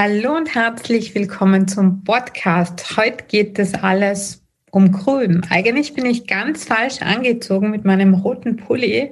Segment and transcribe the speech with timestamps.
[0.00, 2.96] Hallo und herzlich willkommen zum Podcast.
[2.96, 5.42] Heute geht es alles um Grün.
[5.50, 9.10] Eigentlich bin ich ganz falsch angezogen mit meinem roten Pulli,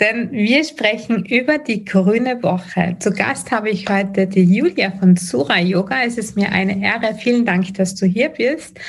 [0.00, 2.96] denn wir sprechen über die grüne Woche.
[2.98, 6.02] Zu Gast habe ich heute die Julia von Sura Yoga.
[6.02, 7.14] Es ist mir eine Ehre.
[7.14, 8.80] Vielen Dank, dass du hier bist.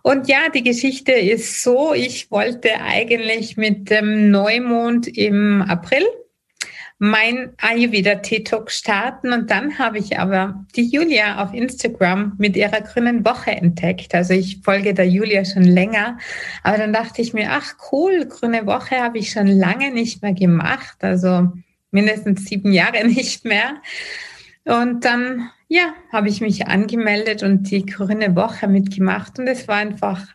[0.00, 6.06] Und ja, die Geschichte ist so, ich wollte eigentlich mit dem Neumond im April
[6.98, 12.80] mein Ayurveda TikTok starten und dann habe ich aber die Julia auf Instagram mit ihrer
[12.80, 14.14] grünen Woche entdeckt.
[14.14, 16.18] Also ich folge der Julia schon länger,
[16.64, 20.34] aber dann dachte ich mir, ach cool, grüne Woche habe ich schon lange nicht mehr
[20.34, 21.52] gemacht, also
[21.92, 23.76] mindestens sieben Jahre nicht mehr.
[24.64, 29.76] Und dann, ja, habe ich mich angemeldet und die grüne Woche mitgemacht und es war
[29.76, 30.26] einfach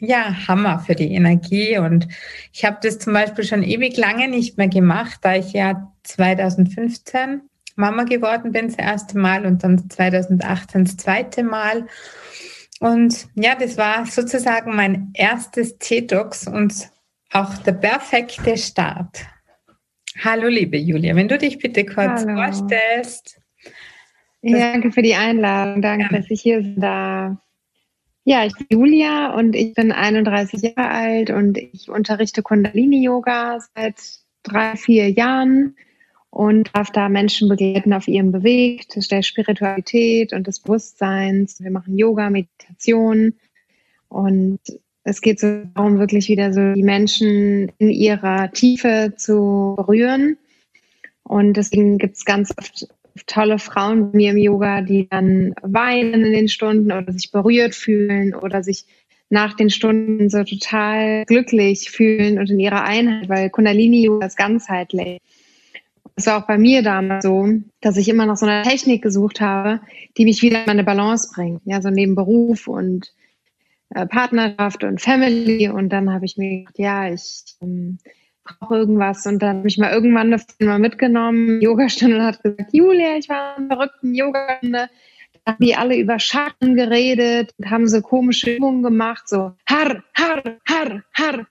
[0.00, 1.78] ja, Hammer für die Energie.
[1.78, 2.08] Und
[2.52, 7.42] ich habe das zum Beispiel schon ewig lange nicht mehr gemacht, da ich ja 2015
[7.76, 11.86] Mama geworden bin, das erste Mal und dann 2018 das zweite Mal.
[12.80, 16.90] Und ja, das war sozusagen mein erstes T-Docs und
[17.32, 19.26] auch der perfekte Start.
[20.24, 22.34] Hallo, liebe Julia, wenn du dich bitte kurz Hallo.
[22.34, 23.40] vorstellst.
[24.42, 25.82] Ja, danke für die Einladung.
[25.82, 26.18] Danke, ja.
[26.18, 27.36] dass ich hier sein darf.
[28.24, 33.96] Ja, ich bin Julia und ich bin 31 Jahre alt und ich unterrichte Kundalini-Yoga seit
[34.42, 35.76] drei, vier Jahren
[36.30, 41.62] und darf da Menschen begleiten auf ihrem Beweg der Spiritualität und des Bewusstseins.
[41.62, 43.34] Wir machen Yoga, Meditation
[44.08, 44.60] und
[45.04, 50.36] es geht so darum, wirklich wieder so die Menschen in ihrer Tiefe zu berühren.
[51.22, 52.88] Und deswegen gibt es ganz oft
[53.26, 57.74] tolle Frauen bei mir im Yoga, die dann weinen in den Stunden oder sich berührt
[57.74, 58.84] fühlen oder sich
[59.30, 64.36] nach den Stunden so total glücklich fühlen und in ihrer Einheit, weil Kundalini Yoga ist
[64.36, 65.18] ganzheitlich.
[66.18, 67.46] Das war auch bei mir damals so,
[67.80, 69.80] dass ich immer nach so einer Technik gesucht habe,
[70.16, 71.62] die mich wieder in meine Balance bringt.
[71.64, 73.14] Ja, so neben Beruf und
[73.90, 75.68] äh, Partnerschaft und Family.
[75.68, 77.98] Und dann habe ich mir gedacht, ja, ich ähm,
[78.42, 79.26] brauche irgendwas.
[79.26, 83.28] Und dann habe ich mal irgendwann eine mal mitgenommen, Yogastunde und hat gesagt, Julia, ich
[83.28, 84.90] war in verrückten Yogastunde.
[85.44, 90.02] Da haben die alle über Schatten geredet und haben so komische Übungen gemacht, so har,
[90.14, 91.46] har, har, har.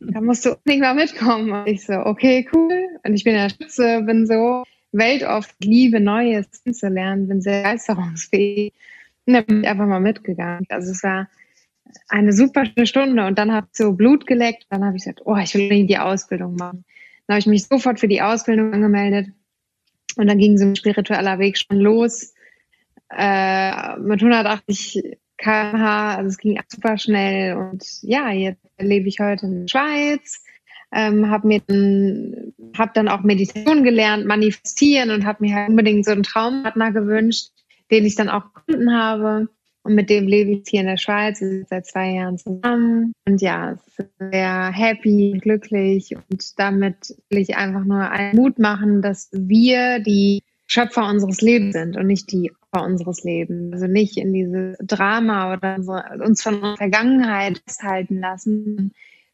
[0.00, 1.50] Da musst du nicht mal mitkommen.
[1.50, 2.88] Und ich so, okay, cool.
[3.04, 8.72] Und ich bin ja Schütze, bin so weltoft, liebe Neues zu lernen, bin sehr begeisterungsfähig.
[9.26, 10.66] Und dann bin ich einfach mal mitgegangen.
[10.68, 11.28] Also es war
[12.08, 14.66] eine super Stunde und dann habe ich so Blut geleckt.
[14.70, 16.84] Dann habe ich gesagt, oh, ich will die Ausbildung machen.
[17.26, 19.28] Dann habe ich mich sofort für die Ausbildung angemeldet
[20.16, 22.34] und dann ging so ein spiritueller Weg schon los
[23.16, 26.16] äh, mit 180 km/h.
[26.16, 30.42] Also es ging super schnell und ja, jetzt lebe ich heute in der Schweiz.
[30.92, 36.04] Ähm, habe mir dann, hab dann auch Meditation gelernt, manifestieren und habe mir halt unbedingt
[36.04, 37.50] so einen Traumpartner gewünscht,
[37.90, 39.48] den ich dann auch gefunden habe.
[39.82, 41.40] Und mit dem lebe ich hier in der Schweiz.
[41.40, 43.12] Wir sind seit zwei Jahren zusammen.
[43.26, 43.78] Und ja,
[44.18, 46.14] sehr happy, glücklich.
[46.16, 51.74] Und damit will ich einfach nur einen Mut machen, dass wir die Schöpfer unseres Lebens
[51.74, 53.74] sind und nicht die unseres Lebens.
[53.74, 55.76] Also nicht in dieses Drama oder
[56.24, 58.92] uns von unserer Vergangenheit festhalten lassen.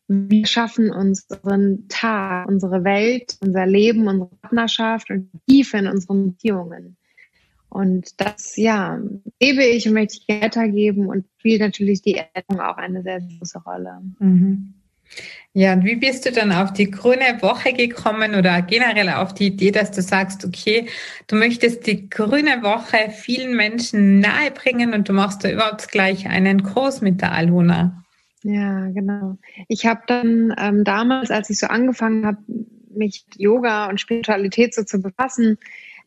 [0.08, 6.96] Wir schaffen unseren Tag, unsere Welt, unser Leben, unsere Partnerschaft und Tiefe in unseren Beziehungen.
[7.68, 9.00] Und das, ja,
[9.42, 13.58] lebe ich und möchte ich weitergeben und spielt natürlich die Ernährung auch eine sehr große
[13.58, 14.00] Rolle.
[14.18, 14.75] Mhm.
[15.52, 19.46] Ja, und wie bist du dann auf die grüne Woche gekommen oder generell auf die
[19.46, 20.86] Idee, dass du sagst, okay,
[21.28, 26.62] du möchtest die grüne Woche vielen Menschen nahebringen und du machst da überhaupt gleich einen
[26.62, 28.04] Kurs mit der Aluna?
[28.42, 29.38] Ja, genau.
[29.68, 32.38] Ich habe dann ähm, damals, als ich so angefangen habe,
[32.94, 35.58] mich mit Yoga und Spiritualität so zu befassen,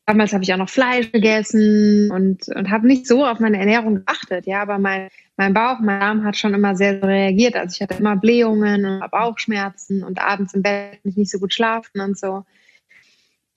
[0.06, 4.06] damals habe ich auch noch Fleisch gegessen und, und habe nicht so auf meine Ernährung
[4.06, 4.46] geachtet.
[4.46, 5.10] Ja, aber mein,
[5.40, 7.56] mein Bauch, mein Darm hat schon immer sehr reagiert.
[7.56, 12.02] Also ich hatte immer Blähungen und Bauchschmerzen und abends im Bett nicht so gut schlafen
[12.02, 12.44] und so.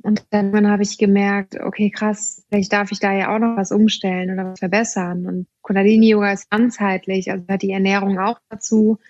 [0.01, 3.73] Und dann habe ich gemerkt, okay, krass, vielleicht darf ich da ja auch noch was
[3.73, 5.27] umstellen oder was verbessern.
[5.27, 9.01] Und Kundalini-Yoga ist ganzheitlich, also hat die Ernährung auch dazu.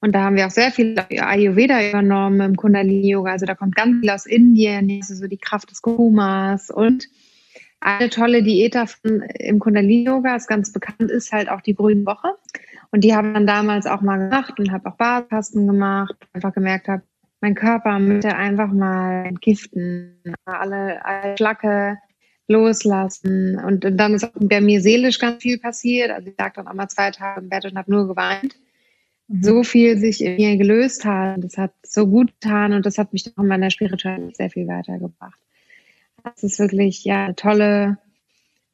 [0.00, 3.32] Und da haben wir auch sehr viel Ayurveda übernommen im Kundalini-Yoga.
[3.32, 7.08] Also da kommt ganz viel aus Indien, also so die Kraft des Kumas und
[7.82, 12.28] eine tolle Diät davon im Kundalini-Yoga, ist ganz bekannt ist, halt auch die grüne Woche.
[12.90, 16.88] Und die habe dann damals auch mal gemacht und habe auch Badkasten gemacht, einfach gemerkt
[16.88, 17.02] habe,
[17.40, 21.98] mein Körper möchte einfach mal entgiften, alle, alle Schlacke
[22.46, 23.58] loslassen.
[23.58, 26.10] Und dann ist auch bei mir seelisch ganz viel passiert.
[26.10, 28.56] Also ich lag dann auch mal zwei Tage im Bett und habe nur geweint
[29.40, 31.42] so viel sich in mir gelöst hat.
[31.42, 34.66] Das hat so gut getan und das hat mich auch in meiner Spiritualität sehr viel
[34.66, 35.38] weitergebracht.
[36.24, 37.98] Das ist wirklich ja eine tolle,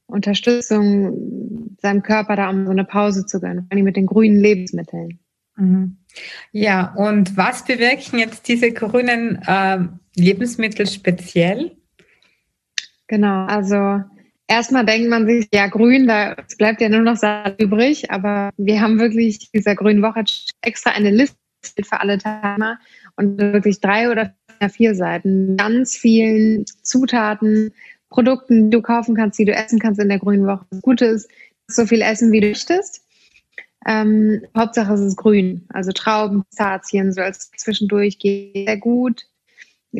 [0.09, 4.41] Unterstützung, seinem Körper da um so eine Pause zu gönnen, vor allem mit den grünen
[4.41, 5.21] Lebensmitteln.
[5.57, 5.99] Mhm.
[6.51, 9.79] Ja, und was bewirken jetzt diese grünen äh,
[10.17, 11.77] Lebensmittel speziell?
[13.07, 14.03] Genau, also
[14.47, 18.81] erstmal denkt man sich, ja, grün, da bleibt ja nur noch Salat übrig, aber wir
[18.81, 20.25] haben wirklich dieser grünen Woche
[20.63, 21.37] extra eine Liste
[21.83, 22.79] für alle Teilnehmer
[23.17, 24.35] und wirklich drei oder
[24.69, 27.73] vier Seiten, ganz vielen Zutaten,
[28.11, 30.67] Produkten, die du kaufen kannst, die du essen kannst in der grünen Woche.
[30.71, 31.29] Das Gute ist,
[31.69, 33.03] so viel essen, wie du möchtest.
[33.87, 39.27] Ähm, Hauptsache es ist grün, also Trauben, Pistazien, so als zwischendurch geht sehr gut.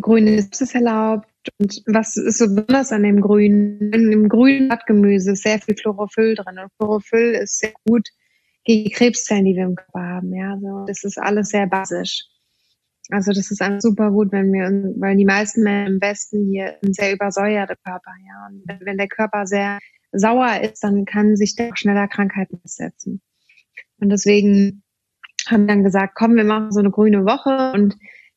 [0.01, 1.29] Grüne ist erlaubt.
[1.59, 3.93] Und was ist so besonders an dem Grünen?
[3.93, 6.59] Im grünen Blattgemüse ist sehr viel Chlorophyll drin.
[6.59, 8.09] Und Chlorophyll ist sehr gut
[8.65, 10.35] gegen Krebszellen, die wir im Körper haben.
[10.35, 12.27] Ja, also das ist alles sehr basisch.
[13.11, 16.77] Also das ist einfach super gut, wenn wir, weil die meisten Menschen im Westen hier
[16.85, 18.49] ein sehr übersäuerte Körper, ja.
[18.49, 19.79] Und wenn der Körper sehr
[20.13, 23.23] sauer ist, dann kann sich der auch schneller Krankheiten setzen.
[23.99, 24.83] Und deswegen
[25.47, 27.97] haben wir dann gesagt, komm, wir machen so eine grüne Woche und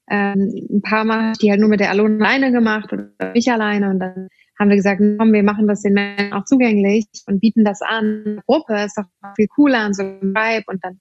[0.10, 3.90] ähm, ein paar Mal die halt nur mit der Alone alleine gemacht oder ich alleine
[3.90, 4.28] und dann
[4.60, 8.42] haben wir gesagt, komm, wir machen das den Menschen auch zugänglich und bieten das an.
[8.46, 11.00] Gruppe ist doch viel cooler an so einem Vibe und dann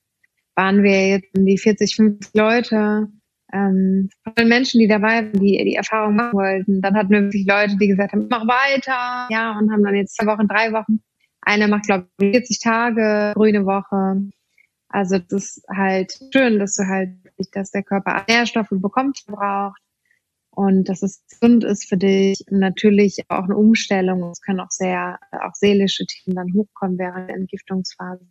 [0.55, 3.09] waren wir jetzt in die 40, 50 Leute
[3.53, 6.81] ähm, von Menschen, die dabei waren, die die Erfahrung machen wollten.
[6.81, 10.17] Dann hatten wir wirklich Leute, die gesagt haben, mach weiter, ja, und haben dann jetzt
[10.17, 11.01] zwei Wochen, drei Wochen.
[11.43, 14.23] Einer macht, glaube ich, 40 Tage, grüne Woche.
[14.89, 17.11] Also das ist halt schön, dass du halt,
[17.53, 19.81] dass der Körper Nährstoffe bekommt, braucht
[20.51, 22.45] und dass es gesund ist für dich.
[22.51, 24.31] Und natürlich auch eine Umstellung.
[24.31, 28.27] Es können auch sehr, auch seelische Themen dann hochkommen während der Entgiftungsphase.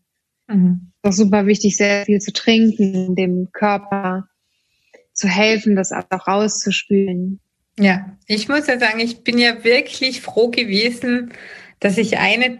[0.47, 0.91] Mhm.
[1.01, 4.27] Es ist auch super wichtig, sehr viel zu trinken, dem Körper
[5.19, 7.39] zu helfen, das auch rauszuspülen.
[7.77, 11.33] Ja, ich muss ja sagen, ich bin ja wirklich froh gewesen,
[11.79, 12.59] dass ich eine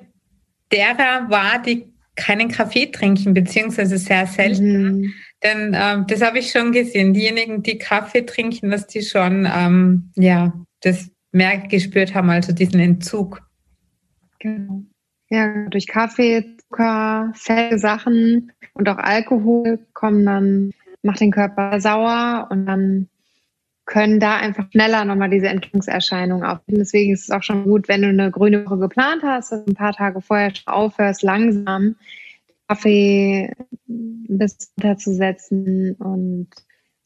[0.71, 4.99] derer war, die keinen Kaffee trinken, beziehungsweise sehr selten.
[4.99, 5.13] Mhm.
[5.41, 7.13] Denn ähm, das habe ich schon gesehen.
[7.13, 12.79] Diejenigen, die Kaffee trinken, dass die schon ähm, ja das mehr gespürt haben, also diesen
[12.81, 13.41] Entzug.
[14.39, 14.83] Genau.
[15.29, 22.47] Ja, durch Kaffee, Zucker, fette Sachen und auch Alkohol kommen dann macht den Körper sauer
[22.51, 23.09] und dann
[23.85, 26.79] können da einfach schneller nochmal diese Entzugserscheinungen auftreten.
[26.79, 29.71] Deswegen ist es auch schon gut, wenn du eine grüne Woche geplant hast, dass du
[29.71, 31.95] ein paar Tage vorher schon aufhörst, langsam
[32.67, 33.51] Kaffee
[33.87, 36.49] ein bisschen runterzusetzen und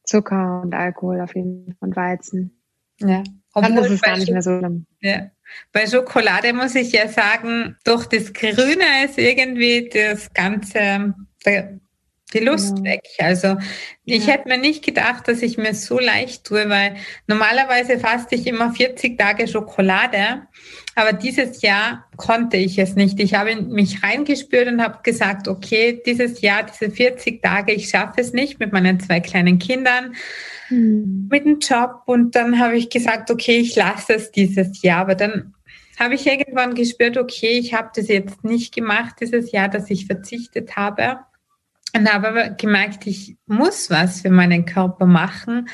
[0.04, 2.52] Zucker und Alkohol auf jeden Fall und Weizen.
[3.00, 3.24] Ja.
[3.54, 4.86] Obwohl Dann ist es gar nicht mehr so schlimm.
[5.00, 5.32] Ja.
[5.72, 11.14] Bei Schokolade muss ich ja sagen, doch das Grüne ist irgendwie das Ganze,
[12.34, 12.84] die Lust ja.
[12.84, 13.04] weg.
[13.20, 13.58] Also
[14.06, 14.34] ich ja.
[14.34, 16.96] hätte mir nicht gedacht, dass ich mir so leicht tue, weil
[17.28, 20.44] normalerweise faste ich immer 40 Tage Schokolade,
[20.96, 23.20] aber dieses Jahr konnte ich es nicht.
[23.20, 28.22] Ich habe mich reingespürt und habe gesagt, okay, dieses Jahr, diese 40 Tage, ich schaffe
[28.22, 30.16] es nicht mit meinen zwei kleinen Kindern,
[30.70, 31.28] mhm.
[31.32, 35.16] mit dem Job und dann habe ich gesagt, okay, ich lasse es dieses Jahr, aber
[35.16, 35.54] dann
[36.00, 40.08] habe ich irgendwann gespürt, okay, ich habe das jetzt nicht gemacht dieses Jahr, dass ich
[40.08, 41.20] verzichtet habe
[41.96, 45.70] und habe aber gemerkt, ich muss was für meinen Körper machen.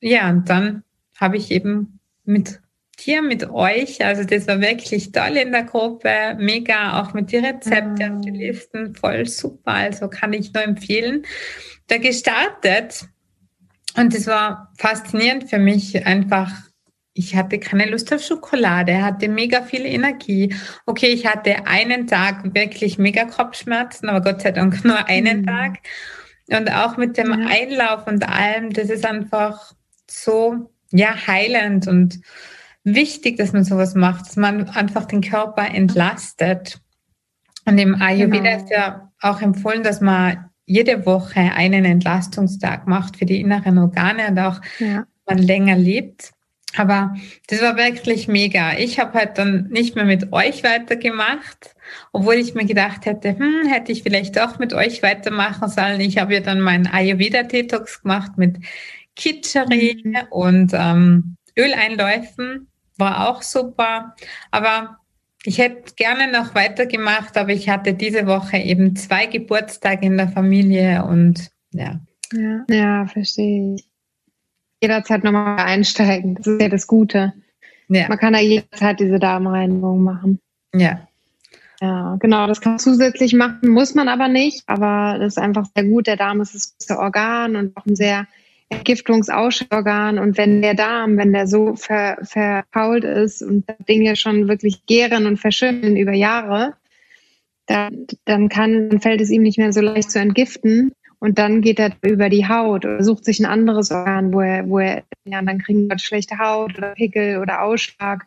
[0.00, 0.82] Ja, und dann
[1.18, 2.60] habe ich eben mit
[3.04, 7.38] dir, mit euch, also das war wirklich toll in der Gruppe, mega, auch mit die
[7.38, 8.34] Rezepte und die ah.
[8.34, 11.24] Listen, voll super, also kann ich nur empfehlen.
[11.86, 13.06] Da gestartet
[13.96, 16.50] und es war faszinierend für mich, einfach
[17.14, 20.54] ich hatte keine Lust auf Schokolade, hatte mega viel Energie.
[20.84, 25.46] Okay, ich hatte einen Tag wirklich mega Kopfschmerzen, aber Gott sei Dank nur einen mhm.
[25.46, 25.78] Tag.
[26.50, 27.46] Und auch mit dem ja.
[27.48, 29.72] Einlauf und allem, das ist einfach
[30.10, 32.20] so, ja, heilend und
[32.82, 36.80] wichtig, dass man sowas macht, dass man einfach den Körper entlastet.
[37.64, 38.62] Und im Ayurveda genau.
[38.62, 44.28] ist ja auch empfohlen, dass man jede Woche einen Entlastungstag macht für die inneren Organe
[44.28, 45.06] und auch ja.
[45.26, 46.33] man länger lebt.
[46.76, 47.14] Aber
[47.48, 48.76] das war wirklich mega.
[48.76, 51.74] Ich habe halt dann nicht mehr mit euch weitergemacht,
[52.12, 56.00] obwohl ich mir gedacht hätte, hm, hätte ich vielleicht auch mit euch weitermachen sollen.
[56.00, 58.58] Ich habe ja dann meinen Ayurveda-Detox gemacht mit
[59.14, 60.16] Kitscheri mhm.
[60.30, 62.68] und ähm, Öleinläufen.
[62.96, 64.14] War auch super.
[64.50, 64.98] Aber
[65.44, 70.28] ich hätte gerne noch weitergemacht, aber ich hatte diese Woche eben zwei Geburtstage in der
[70.28, 72.00] Familie und ja.
[72.32, 73.93] Ja, ja verstehe ich
[74.84, 76.34] jederzeit nochmal einsteigen.
[76.34, 77.32] Das ist ja das Gute.
[77.88, 78.08] Ja.
[78.08, 80.40] Man kann da jederzeit diese Darmreinigung machen.
[80.74, 81.08] Ja.
[81.80, 84.62] Ja, genau, das kann man zusätzlich machen, muss man aber nicht.
[84.66, 86.06] Aber das ist einfach sehr gut.
[86.06, 88.26] Der Darm ist das größte Organ und auch ein sehr
[88.70, 94.86] Entgiftungsausschauorgan und wenn der Darm, wenn der so ver, verfault ist und Dinge schon wirklich
[94.86, 96.74] gären und verschimmeln über Jahre,
[97.66, 100.92] dann, dann kann, dann fällt es ihm nicht mehr so leicht zu entgiften
[101.24, 104.68] und dann geht er über die Haut oder sucht sich ein anderes Organ, wo er,
[104.68, 108.26] wo er, ja, dann kriegen wir schlechte Haut oder Pickel oder Ausschlag.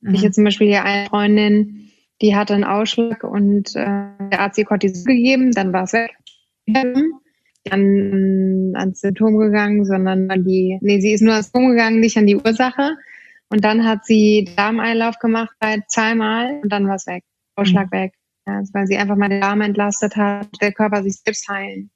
[0.00, 0.14] Mhm.
[0.14, 1.90] Ich jetzt zum Beispiel hier eine Freundin,
[2.22, 6.16] die hatte einen Ausschlag und äh, der Arzt ihr Cortison gegeben, dann war es weg
[7.68, 12.16] an, ans Symptom gegangen, sondern an die, nee, sie ist nur ans Symptom gegangen, nicht
[12.16, 12.96] an die Ursache.
[13.50, 15.54] Und dann hat sie Darmeinlauf gemacht,
[15.88, 17.22] zweimal, und dann war es weg.
[17.54, 17.96] Ausschlag mhm.
[17.98, 18.12] weg.
[18.46, 21.90] Ja, weil sie einfach mal den Darm entlastet hat, der Körper sich selbst heilen.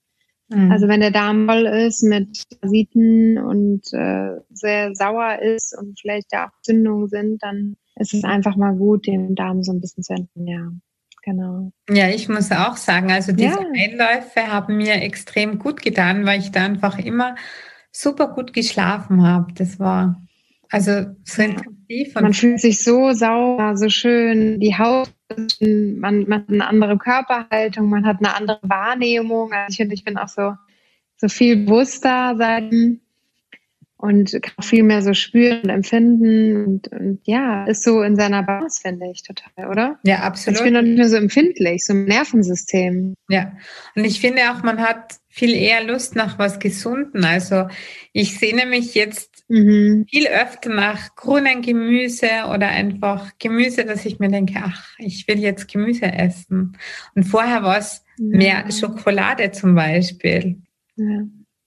[0.48, 0.70] Mhm.
[0.70, 6.32] Also wenn der Darm voll ist mit Parasiten und äh, sehr sauer ist und vielleicht
[6.32, 10.02] ja auch Zündungen sind, dann ist es einfach mal gut, den Darm so ein bisschen
[10.02, 10.82] zu ernähren
[11.24, 11.72] genau.
[11.88, 13.68] Ja, ich muss auch sagen, also diese ja.
[13.74, 17.34] Einläufe haben mir extrem gut getan, weil ich da einfach immer
[17.90, 19.52] super gut geschlafen habe.
[19.54, 20.20] Das war
[20.74, 22.14] also so intensiv.
[22.16, 24.58] man fühlt sich so sauber, so schön.
[24.58, 25.08] Die Haut,
[25.60, 29.52] man, man hat eine andere Körperhaltung, man hat eine andere Wahrnehmung.
[29.52, 30.54] Also ich finde, ich bin auch so,
[31.16, 32.72] so viel bewusster seit
[34.04, 38.42] und kann viel mehr so spüren und empfinden und, und ja, ist so in seiner
[38.42, 39.98] Basis, finde ich total, oder?
[40.02, 40.58] Ja, absolut.
[40.58, 43.14] Also ich bin noch nicht mehr so empfindlich, so im Nervensystem.
[43.28, 43.52] Ja,
[43.94, 47.24] und ich finde auch, man hat viel eher Lust nach was Gesunden.
[47.24, 47.68] Also
[48.12, 50.06] ich sehne mich jetzt mhm.
[50.08, 55.38] viel öfter nach grünen Gemüse oder einfach Gemüse, dass ich mir denke, ach, ich will
[55.38, 56.76] jetzt Gemüse essen.
[57.14, 58.24] Und vorher war es ja.
[58.36, 60.62] mehr Schokolade zum Beispiel.
[60.96, 61.22] Ja,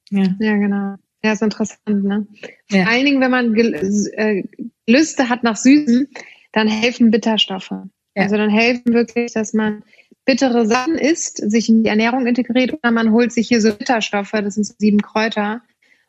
[0.10, 0.36] ja.
[0.40, 0.96] ja genau.
[1.24, 2.28] Ja, ist interessant, ne?
[2.70, 2.84] Ja.
[2.84, 4.44] Vor allen Dingen, wenn man äh,
[4.86, 6.08] Gelüste hat nach Süßen,
[6.54, 7.72] dann helfen Bitterstoffe.
[7.72, 8.24] Ja.
[8.24, 9.84] Also dann helfen wirklich, dass man
[10.26, 14.32] bittere Sachen isst, sich in die Ernährung integriert oder man holt sich hier so Bitterstoffe,
[14.32, 15.62] das sind so sieben Kräuter.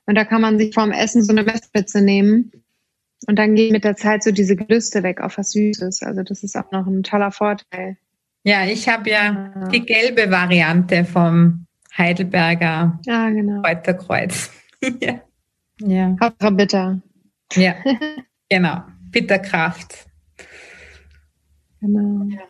[0.09, 2.51] Und da kann man sich vorm Essen so eine Messspitze nehmen.
[3.27, 6.03] Und dann gehen mit der Zeit so diese Gelüste weg auf was Süßes.
[6.03, 7.99] Also das ist auch noch ein toller Vorteil.
[8.43, 13.61] Ja, ich habe ja, ja, die gelbe Variante vom Heidelberger ah, genau.
[13.61, 14.51] Kräuterkreuz.
[15.03, 15.21] ja.
[15.81, 16.17] ja.
[16.19, 17.03] Hauptsache bitter.
[17.53, 17.75] Ja,
[18.49, 18.85] genau.
[19.11, 20.07] Bitterkraft.
[21.83, 22.25] Genau.
[22.31, 22.45] Ja.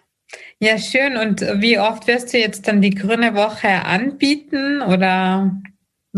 [0.60, 1.16] ja, schön.
[1.16, 5.60] Und wie oft wirst du jetzt dann die Grüne Woche anbieten oder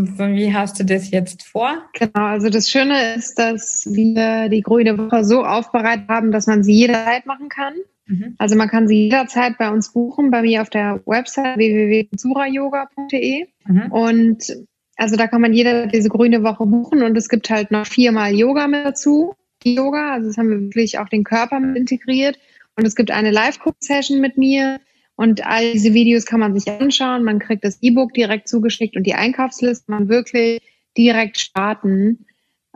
[0.05, 1.83] wie hast du das jetzt vor?
[1.93, 6.63] Genau, also das Schöne ist, dass wir die Grüne Woche so aufbereitet haben, dass man
[6.63, 7.73] sie jederzeit machen kann.
[8.07, 8.35] Mhm.
[8.37, 13.47] Also man kann sie jederzeit bei uns buchen, bei mir auf der Website www.surayoga.de.
[13.65, 13.91] Mhm.
[13.91, 14.57] Und
[14.97, 18.33] also da kann man jeder diese grüne Woche buchen und es gibt halt noch viermal
[18.33, 19.33] Yoga mit dazu.
[19.63, 22.37] Yoga, also das haben wir wirklich auch den Körper mit integriert.
[22.75, 24.79] Und es gibt eine Live-Cook-Session mit mir.
[25.15, 27.23] Und all diese Videos kann man sich anschauen.
[27.23, 29.91] Man kriegt das E-Book direkt zugeschickt und die Einkaufsliste.
[29.91, 30.61] Man wirklich
[30.97, 32.25] direkt starten,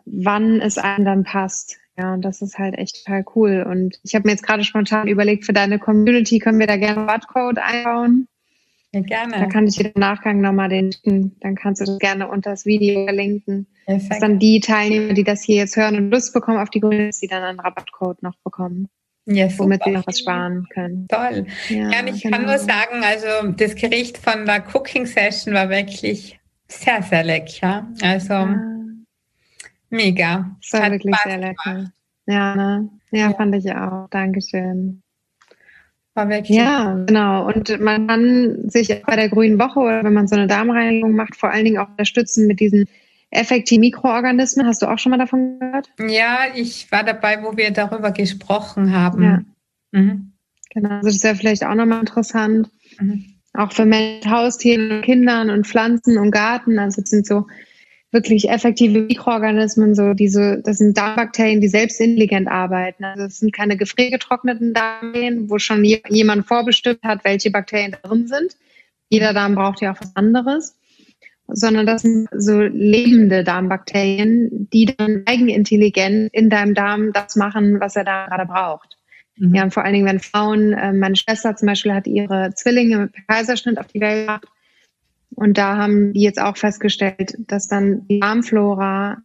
[0.05, 1.77] wann es einem dann passt.
[1.97, 3.65] Ja, und das ist halt echt total cool.
[3.67, 6.97] Und ich habe mir jetzt gerade spontan überlegt, für deine Community können wir da gerne
[6.97, 8.27] einen Rabattcode einbauen.
[8.91, 9.33] Ja, gerne.
[9.33, 11.35] Da kann ich dir im Nachgang nochmal den schicken.
[11.39, 13.67] Dann kannst du das gerne unter das Video verlinken.
[13.85, 14.11] Perfekt.
[14.11, 17.11] Dass dann die Teilnehmer, die das hier jetzt hören und Lust bekommen auf die Grüne,
[17.21, 18.89] die dann einen Rabattcode noch bekommen.
[19.27, 21.07] Ja, womit sie noch was sparen können.
[21.07, 21.47] Toll.
[21.69, 22.37] Ja, ja ich genau.
[22.37, 27.87] kann nur sagen, also das Gericht von der Cooking Session war wirklich sehr, sehr lecker.
[28.01, 28.61] Also ja.
[29.89, 30.55] mega.
[30.61, 31.91] Das war wirklich Spaß sehr lecker.
[32.27, 32.89] Ja, ne?
[33.11, 34.07] ja, ja, fand ich auch.
[34.09, 35.01] Dankeschön.
[36.13, 37.47] War wirklich ja, genau.
[37.47, 41.35] Und man kann sich bei der Grünen Woche oder wenn man so eine Darmreinigung macht,
[41.35, 42.87] vor allen Dingen auch unterstützen mit diesen
[43.35, 44.65] effektiven Mikroorganismen.
[44.65, 45.89] Hast du auch schon mal davon gehört?
[45.99, 49.23] Ja, ich war dabei, wo wir darüber gesprochen haben.
[49.23, 49.41] Ja.
[49.91, 50.31] Mhm.
[50.71, 52.69] Genau, also das wäre vielleicht auch nochmal interessant.
[52.99, 53.25] Mhm.
[53.53, 56.77] Auch für Menschen, Haustiere, Kindern und Pflanzen und Garten.
[56.77, 57.47] Also es sind so
[58.11, 63.03] wirklich effektive Mikroorganismen, so diese, das sind Darmbakterien, die selbst intelligent arbeiten.
[63.03, 68.55] Also es sind keine gefriergetrockneten Darmien, wo schon jemand vorbestimmt hat, welche Bakterien drin sind.
[69.09, 70.77] Jeder Darm braucht ja auch was anderes.
[71.47, 77.95] Sondern das sind so lebende Darmbakterien, die dann eigenintelligent in deinem Darm das machen, was
[77.95, 78.97] er da gerade braucht.
[79.37, 79.53] Mhm.
[79.53, 82.97] Ja, und vor allen Dingen, wenn Frauen, äh, meine Schwester zum Beispiel hat ihre Zwillinge
[82.97, 84.47] mit Kaiserschnitt auf die Welt gebracht
[85.35, 89.17] und da haben die jetzt auch festgestellt, dass dann die Darmflora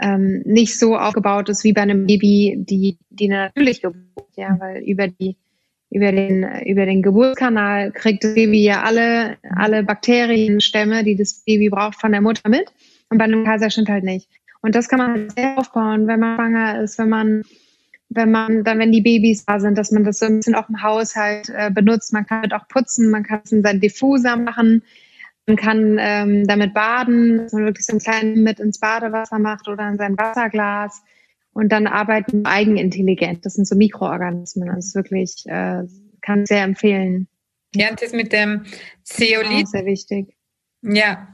[0.00, 4.82] ähm, nicht so aufgebaut ist wie bei einem Baby, die, die natürlich Geburt, ja, weil
[4.84, 5.36] über die
[5.90, 11.68] über den, über den Geburtskanal kriegt das Baby ja alle, alle Bakterienstämme, die das Baby
[11.68, 12.72] braucht, von der Mutter mit.
[13.08, 14.28] Und bei einem Kaiserschnitt halt nicht.
[14.62, 17.42] Und das kann man sehr aufbauen, wenn man schwanger ist, wenn man,
[18.08, 20.68] wenn man, dann, wenn die Babys da sind, dass man das so ein bisschen auch
[20.68, 22.12] im Haushalt äh, benutzt.
[22.12, 24.82] Man kann halt auch putzen, man kann es in seinen Diffuser machen
[25.46, 29.66] Man kann ähm, damit baden, dass man wirklich so einen kleinen mit ins Badewasser macht
[29.66, 31.02] oder in sein Wasserglas
[31.52, 33.44] und dann arbeiten eigenintelligent.
[33.44, 34.68] Das sind so Mikroorganismen.
[34.68, 35.84] Das ist wirklich, äh,
[36.20, 37.28] kann ich sehr empfehlen.
[37.74, 38.64] Ja, und das mit dem
[39.04, 39.68] Zeolit.
[39.68, 40.34] Sehr wichtig.
[40.82, 41.28] Ja,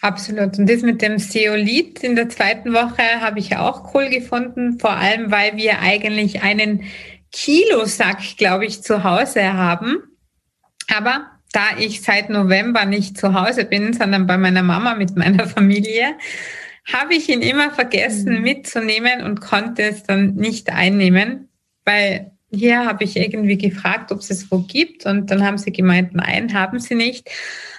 [0.00, 0.58] absolut.
[0.58, 4.96] Und das mit dem Zeolit in der zweiten Woche habe ich auch cool gefunden, vor
[4.96, 6.84] allem weil wir eigentlich einen
[7.32, 9.98] Kilosack, glaube ich, zu Hause haben.
[10.94, 15.46] Aber da ich seit November nicht zu Hause bin, sondern bei meiner Mama mit meiner
[15.46, 16.14] Familie,
[16.92, 18.42] habe ich ihn immer vergessen mhm.
[18.42, 21.48] mitzunehmen und konnte es dann nicht einnehmen,
[21.84, 25.70] weil hier habe ich irgendwie gefragt, ob es es wo gibt und dann haben sie
[25.70, 27.28] gemeint, nein, haben sie nicht.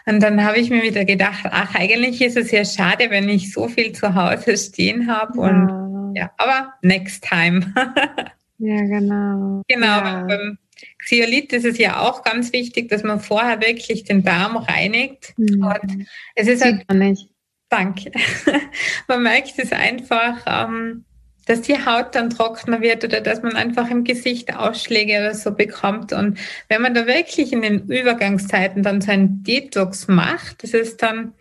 [0.05, 3.51] Und dann habe ich mir wieder gedacht, ach, eigentlich ist es ja schade, wenn ich
[3.51, 7.73] so viel zu Hause stehen habe und ja, aber next time.
[8.57, 9.63] ja, genau.
[9.67, 9.87] Genau.
[9.87, 10.25] Ja.
[10.27, 10.57] Beim
[10.99, 15.33] Xiolit ist es ja auch ganz wichtig, dass man vorher wirklich den Darm reinigt.
[15.37, 15.63] Mhm.
[15.63, 17.29] Und es ist halt, nicht.
[17.69, 18.11] Danke.
[19.07, 21.05] man merkt es einfach, ähm,
[21.45, 25.51] dass die Haut dann trockener wird oder dass man einfach im Gesicht Ausschläge oder so
[25.51, 26.13] bekommt.
[26.13, 31.01] Und wenn man da wirklich in den Übergangszeiten dann so einen Detox macht, das ist
[31.01, 31.33] dann,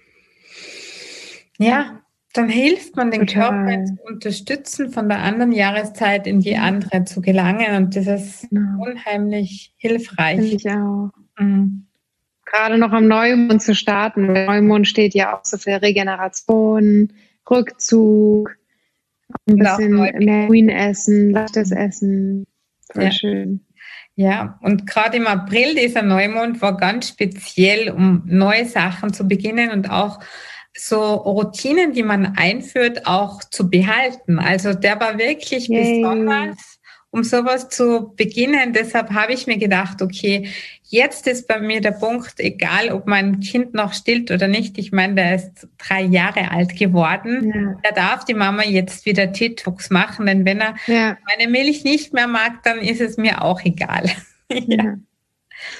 [1.58, 2.00] ja,
[2.32, 3.50] dann hilft man den Total.
[3.50, 7.74] Körper zu unterstützen, von der anderen Jahreszeit in die andere zu gelangen.
[7.76, 8.82] Und das ist genau.
[8.82, 10.38] unheimlich hilfreich.
[10.38, 11.10] Finde ich auch.
[11.38, 11.87] Mhm.
[12.50, 14.32] Gerade noch am Neumond zu starten.
[14.32, 17.12] Der Neumond steht ja auch so für Regeneration,
[17.50, 18.56] Rückzug,
[19.46, 22.46] ein bisschen mehr Green essen, leichtes Essen.
[22.92, 23.10] Voll ja.
[23.10, 23.64] schön.
[24.14, 29.70] Ja, und gerade im April dieser Neumond war ganz speziell, um neue Sachen zu beginnen
[29.70, 30.18] und auch
[30.74, 34.38] so Routinen, die man einführt, auch zu behalten.
[34.38, 36.00] Also der war wirklich Yay.
[36.00, 36.77] besonders
[37.10, 38.72] um sowas zu beginnen.
[38.72, 40.48] Deshalb habe ich mir gedacht, okay,
[40.84, 44.78] jetzt ist bei mir der Punkt, egal ob mein Kind noch stillt oder nicht.
[44.78, 47.52] Ich meine, der ist drei Jahre alt geworden.
[47.54, 47.78] Ja.
[47.82, 51.16] Er darf die Mama jetzt wieder Detox machen, denn wenn er ja.
[51.26, 54.10] meine Milch nicht mehr mag, dann ist es mir auch egal.
[54.52, 54.62] ja.
[54.66, 54.94] ja.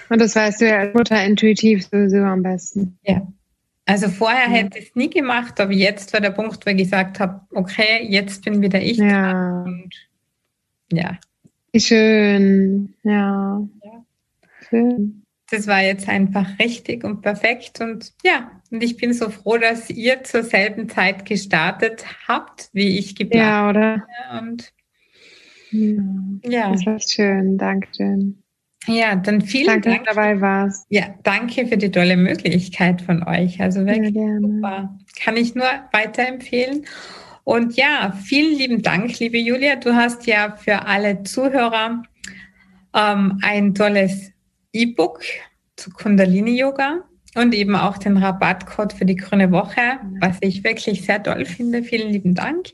[0.09, 2.99] Und das weißt du ja als Mutter intuitiv sowieso am besten.
[3.03, 3.27] Ja.
[3.87, 7.21] Also vorher hätte ich es nie gemacht, aber jetzt war der Punkt, wo ich gesagt
[7.21, 9.63] habe, okay, jetzt bin wieder ich ja.
[9.63, 9.91] und
[10.93, 11.19] ja.
[11.77, 13.63] Schön, ja.
[13.85, 14.05] ja.
[14.69, 15.25] Schön.
[15.51, 19.89] Das war jetzt einfach richtig und perfekt und ja, und ich bin so froh, dass
[19.89, 24.07] ihr zur selben Zeit gestartet habt, wie ich geplant Ja, oder?
[24.39, 24.73] Und
[25.71, 26.03] ja,
[26.45, 26.73] ja.
[26.73, 28.43] Das war schön, danke schön.
[28.87, 30.05] Ja, dann vielen danke, Dank.
[30.05, 30.87] Dass du dabei warst.
[30.89, 33.61] Ja, danke für die tolle Möglichkeit von euch.
[33.61, 34.99] Also wirklich ja, super.
[35.23, 36.87] Kann ich nur weiterempfehlen.
[37.49, 39.77] Und ja, vielen lieben Dank, liebe Julia.
[39.77, 42.03] Du hast ja für alle Zuhörer
[42.95, 44.33] ähm, ein tolles
[44.75, 45.23] E-Book
[45.75, 47.05] zu Kundalini Yoga
[47.37, 51.83] und eben auch den Rabattcode für die grüne Woche, was ich wirklich sehr toll finde.
[51.83, 52.67] Vielen lieben Dank.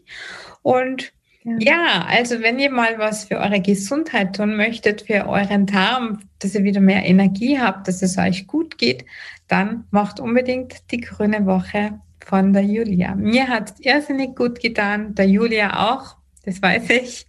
[0.63, 1.13] Und
[1.45, 1.53] ja.
[1.61, 6.57] ja, also wenn ihr mal was für eure Gesundheit tun möchtet, für euren Darm, dass
[6.57, 9.05] ihr wieder mehr Energie habt, dass es euch gut geht,
[9.47, 13.15] dann macht unbedingt die grüne Woche von der Julia.
[13.15, 17.27] Mir hat es irrsinnig gut getan, der Julia auch, das weiß ich.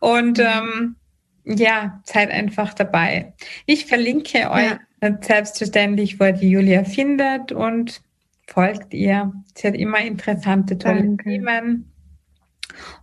[0.00, 0.96] Und ähm,
[1.44, 3.34] ja, seid einfach dabei.
[3.66, 5.18] Ich verlinke euch ja.
[5.20, 8.02] selbstverständlich, wo ihr die Julia findet und
[8.46, 9.32] folgt ihr.
[9.54, 11.24] Sie hat immer interessante, tolle Danke.
[11.24, 11.92] Themen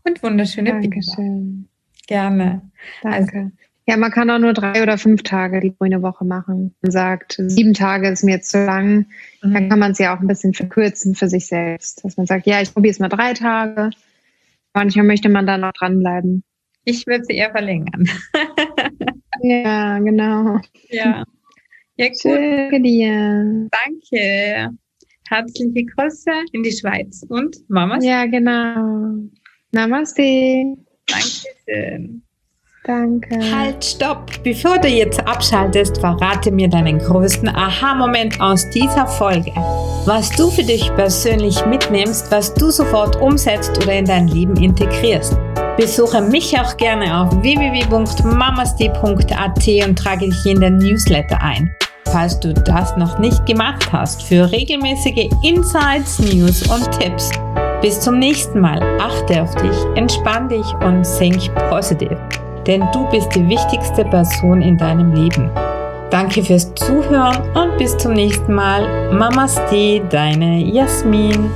[0.03, 1.15] und wunderschöne Dankeschön.
[1.17, 1.69] Bilder.
[2.07, 2.61] Gerne.
[3.01, 3.17] Danke.
[3.17, 3.51] Also,
[3.87, 6.75] ja, man kann auch nur drei oder fünf Tage die grüne Woche machen.
[6.81, 9.05] Man sagt, sieben Tage ist mir jetzt zu lang.
[9.43, 9.53] Mhm.
[9.53, 12.03] Dann kann man es ja auch ein bisschen verkürzen für sich selbst.
[12.03, 13.91] Dass man sagt, ja, ich probiere es mal drei Tage.
[14.73, 16.43] Manchmal möchte man dann noch dranbleiben.
[16.83, 18.09] Ich würde sie eher verlängern.
[19.41, 20.59] ja, genau.
[20.89, 21.23] Ja.
[21.97, 22.25] Ja, gut.
[22.25, 23.69] Danke dir.
[23.71, 24.77] Danke.
[25.29, 28.03] Herzliche Grüße in die Schweiz und Mamas.
[28.03, 29.29] Ja, genau.
[29.71, 30.75] Namaste.
[31.07, 32.24] Dankeschön.
[32.85, 33.39] Danke.
[33.51, 34.31] Halt, stopp!
[34.43, 39.51] Bevor du jetzt abschaltest, verrate mir deinen größten Aha-Moment aus dieser Folge.
[40.05, 45.35] Was du für dich persönlich mitnimmst, was du sofort umsetzt oder in dein Leben integrierst.
[45.77, 51.75] Besuche mich auch gerne auf www.mamasti.at und trage dich in den Newsletter ein.
[52.11, 57.31] Falls du das noch nicht gemacht hast, für regelmäßige Insights, News und Tipps.
[57.81, 58.79] Bis zum nächsten Mal.
[58.99, 64.77] Achte auf dich, entspann dich und think positive denn du bist die wichtigste Person in
[64.77, 65.51] deinem Leben.
[66.09, 69.11] Danke fürs Zuhören und bis zum nächsten Mal.
[69.13, 71.51] Mamaste, deine Jasmin.